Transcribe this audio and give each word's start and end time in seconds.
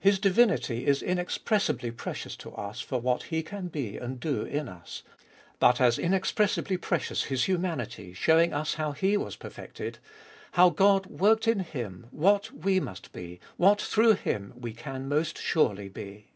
His 0.00 0.18
divinity 0.18 0.86
is 0.86 1.02
inexpressibly 1.02 1.90
precious 1.90 2.36
to 2.36 2.54
us 2.54 2.80
for 2.80 2.98
what 3.02 3.24
He 3.24 3.42
can 3.42 3.66
be 3.68 3.98
and 3.98 4.18
do 4.18 4.40
in 4.46 4.66
us. 4.66 5.02
But 5.60 5.78
as 5.78 5.98
Inexpressibly 5.98 6.78
precious 6.78 7.24
His 7.24 7.44
humanity, 7.44 8.14
showing 8.14 8.54
us 8.54 8.76
how 8.76 8.92
He 8.92 9.18
was 9.18 9.36
perfected, 9.36 9.98
how 10.52 10.70
God 10.70 11.04
worked 11.04 11.46
in 11.46 11.58
Him, 11.60 12.06
what 12.12 12.50
we 12.50 12.80
must 12.80 13.12
be, 13.12 13.40
what 13.58 13.78
through 13.82 14.14
Him 14.14 14.54
we 14.56 14.72
can 14.72 15.06
most 15.06 15.36
surely 15.36 15.90
be. 15.90 16.28